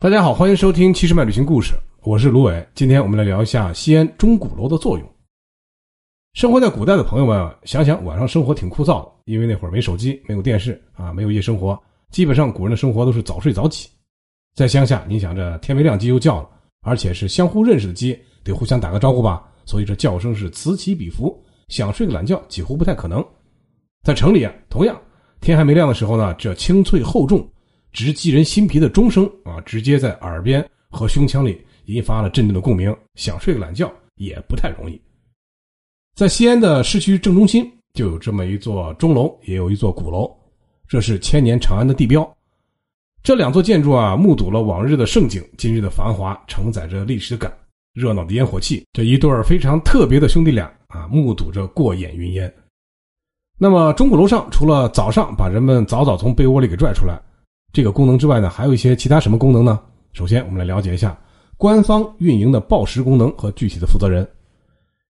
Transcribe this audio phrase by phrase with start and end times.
[0.00, 2.68] 大家好，欢迎收听《七十迈旅行故事》，我是卢伟。
[2.74, 5.14] 今天我们来聊一下西安钟鼓楼的作用。
[6.34, 11.80] 生活在古代的朋友们，想想晚上生活挺枯燥的，因为那会儿没手机，没有电视啊，没有夜生活，
[12.10, 13.88] 基本上古人的生活都是早睡早起。
[14.54, 16.50] 在乡下，你想着天没亮鸡就叫了，
[16.82, 23.24] 而且是相互认识的鸡，得互相打个招呼吧，所以这叫声是此起彼伏，想睡个懒觉几乎不太可能。
[24.02, 25.00] 在城里啊，同样
[25.40, 27.48] 天还没亮的时候呢，这清脆厚重。
[27.94, 35.00] 直击人心脾的钟声啊，直接在耳边和胸腔里引发了阵阵的共鸣，想睡个懒觉也不太容易。
[36.16, 40.28] 在西安的市区正中心，就有这么一座钟楼，也有一座鼓楼，
[40.88, 42.28] 这是千年长安的地标。
[43.22, 47.56] 这两座建筑啊，目睹了往日的盛景，今日的繁华，承载着历史感，
[47.92, 48.84] 热闹的烟火气。
[48.92, 52.52] 这一对非常特别的兄弟俩啊，目睹着过眼云烟。
[53.56, 57.22] 那么钟鼓楼上，除了早上把人们早早从被窝里给拽出来。
[57.74, 59.82] 这个功能之外呢，还有一些其他什么功能呢？
[60.12, 61.18] 首先，我们来了解一下
[61.56, 64.24] 官方运营的报时功能和具体的负责人。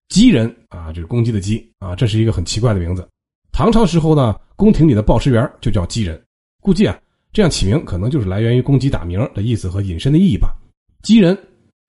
[0.09, 3.07] 鸡人啊，就是公鸡的鸡啊，这是一个很奇怪的名字。
[3.51, 6.19] 唐朝时候呢，宫廷里的报时员就叫鸡人，
[6.59, 6.99] 估计啊，
[7.31, 10.51] 这样起名可能就是来源于公鸡打鸣的意思和引申的意义吧。
[11.03, 11.37] 鸡人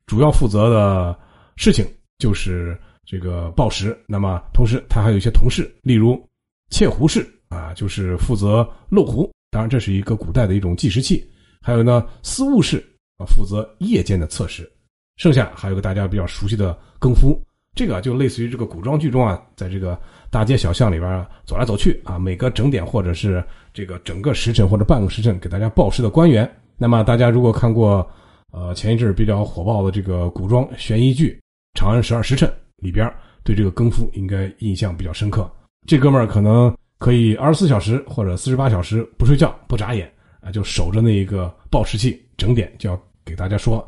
[0.05, 1.19] 主要负责的
[1.56, 1.87] 事情
[2.19, 6.22] 就是这个报时，那么同时他还有一些同事，例如
[6.69, 9.31] 窃壶士啊，就是负责漏壶。
[9.50, 11.25] 当然，这是一个古代的一种计时器。
[11.62, 12.84] 还有呢，司务室
[13.16, 14.70] 啊，负责夜间的测时。
[15.16, 17.41] 剩下还有个大家比较熟悉的更夫，
[17.75, 19.98] 这个就类似于这个古装剧中啊，在这个
[20.30, 26.48] 大街小巷里边走来走去啊，每个整点或者是这个整个时辰或者半个时辰给大家报时的官员。
[26.77, 28.06] 那么大家如果看过
[28.53, 31.41] 呃前一阵比较火爆的这个古装悬疑剧
[31.81, 33.10] 《长安十二时辰》里边，
[33.42, 35.50] 对这个更夫应该印象比较深刻。
[35.86, 36.72] 这哥们儿可能。
[36.98, 43.86] 可以二十四小时或者四十八小时不睡觉不眨眼啊，就守着那一个报时器，整点就要给大家说，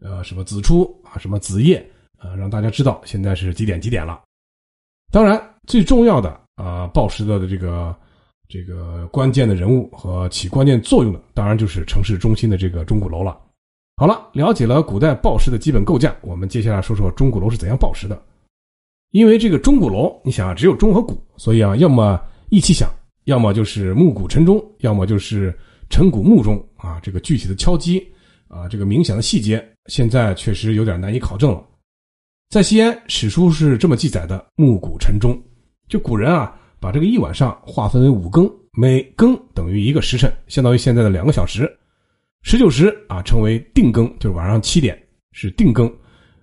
[0.00, 1.84] 呃，什么子初啊，什么子夜
[2.18, 4.20] 啊，让大家知道现在是几点几点了。
[5.12, 7.96] 当然，最重要的啊，报时的这个
[8.48, 13.40] 这个关键的人物和起关键作用的，当然就是城市中心的这个钟鼓楼了。
[13.96, 18.20] 好了，了解了古代报时的基本构架，我们接下来说说钟鼓楼是怎样报时的。
[19.10, 22.90] 因为这个钟鼓楼，你想啊，只有钟和鼓，所以啊，要么一起响，
[23.24, 25.56] 要么就是暮鼓晨钟，要么就是
[25.88, 26.98] 晨鼓暮钟啊。
[27.00, 28.04] 这个具体的敲击
[28.48, 31.64] 啊，这个冥想的细节，现在确实有点难以考证了。
[32.48, 35.40] 在西安，史书是这么记载的：暮鼓晨钟，
[35.88, 41.70] 就古人啊，把这个一晚上划分为五更，每更等于一个时辰，相当于现在的两个小时。
[42.42, 45.00] 十九时啊，称为定更，就是晚上七点
[45.30, 45.88] 是定更，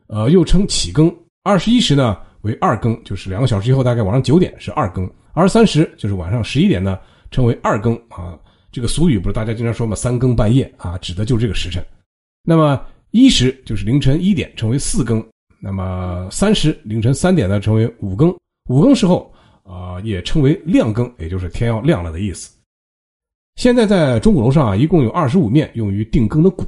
[0.07, 1.13] 呃，又称起更。
[1.44, 5.06] 二十一时呢为二更，就是两个小时以后，大概晚上九点是二更。
[5.38, 7.00] 而三十就是晚上十一点呢，
[7.30, 8.36] 称为二更啊。
[8.72, 11.86] 这个俗语不是大家经常说嘛，三更半夜啊，指的就是这个时辰。
[12.44, 15.24] 那么一时就是凌晨一点，称为四更。
[15.59, 18.36] 那么三十凌晨三点呢，称为五更。
[18.68, 19.31] 五更时候
[19.62, 22.52] 啊，也称为亮更，也就是天要亮了的意思。
[23.58, 26.66] 现在在钟鼓楼上啊，一共有二十五面用于定更的鼓，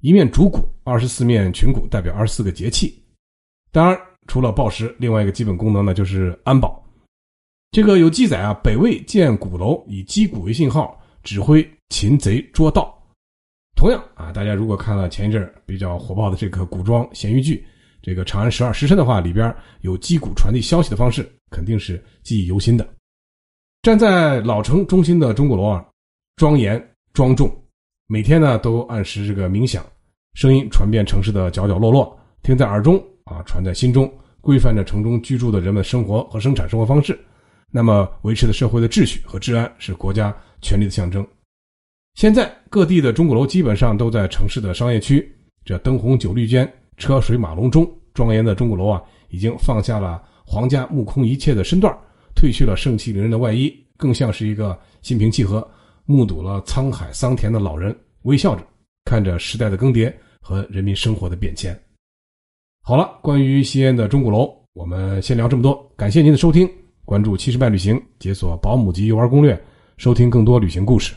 [0.00, 3.00] 一面主鼓，二十四面群鼓，代表二十四个节气。
[3.70, 3.96] 当然，
[4.26, 6.84] 除了报时，另外一个基本功能呢，就是安保。
[7.72, 12.92] 这个有记载啊，北魏建鼓楼以击鼓为信号，指挥擒贼捉盗。
[13.76, 17.56] 同样啊，大家如果看了前一阵比较火爆的这个古装咸鱼剧
[18.02, 22.84] 《这个长安十二时辰》的话，里边有击鼓传递消息的方式，肯定是记忆犹新的。
[23.82, 25.86] 站在老城中心的钟鼓楼啊，
[26.34, 27.48] 庄严庄重，
[28.08, 29.86] 每天呢都按时这个冥想，
[30.34, 37.16] 声音传遍城市的角角落落，听在耳中啊，传在心中，规范着城中居住的人们生活和生产生活方式。
[37.70, 41.26] 那么，维持的社会的秩序和治安是国家权力的象征。
[42.14, 45.32] 现在各地的钟鼓楼基本上都在城市的商业区，
[45.64, 51.96] 这灯红酒绿间，车水马龙中，庄严的钟鼓楼啊，已经放下了皇家目空一切的身段，
[52.34, 55.66] 褪去了盛气凌人的外衣，更像是一个心平气和、
[56.04, 58.66] 目睹了沧海桑田的老人，微笑着
[59.04, 61.80] 看着时代的更迭和人民生活的变迁。
[62.82, 66.68] 好了，关于西安的钟鼓楼，我们先聊这么多，感谢您的收听。
[67.10, 69.60] 关注七十迈旅行，解锁保姆级游玩攻略，
[69.96, 71.12] 收听更多旅行故事。